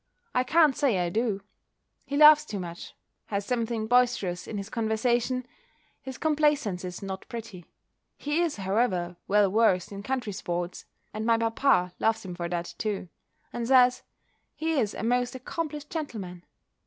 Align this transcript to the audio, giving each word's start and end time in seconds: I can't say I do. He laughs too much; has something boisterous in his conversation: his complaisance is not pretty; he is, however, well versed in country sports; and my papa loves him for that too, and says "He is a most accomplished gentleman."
I 0.33 0.43
can't 0.43 0.75
say 0.75 0.97
I 0.97 1.09
do. 1.11 1.41
He 2.07 2.17
laughs 2.17 2.43
too 2.43 2.57
much; 2.59 2.95
has 3.27 3.45
something 3.45 3.85
boisterous 3.85 4.47
in 4.47 4.57
his 4.57 4.67
conversation: 4.67 5.45
his 6.01 6.17
complaisance 6.17 6.83
is 6.83 7.03
not 7.03 7.29
pretty; 7.29 7.67
he 8.17 8.41
is, 8.41 8.55
however, 8.55 9.15
well 9.27 9.51
versed 9.51 9.91
in 9.91 10.01
country 10.01 10.33
sports; 10.33 10.85
and 11.13 11.23
my 11.23 11.37
papa 11.37 11.93
loves 11.99 12.25
him 12.25 12.33
for 12.33 12.49
that 12.49 12.73
too, 12.79 13.09
and 13.53 13.67
says 13.67 14.01
"He 14.55 14.71
is 14.73 14.95
a 14.95 15.03
most 15.03 15.35
accomplished 15.35 15.91
gentleman." 15.91 16.45